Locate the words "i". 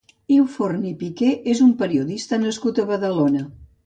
0.91-0.93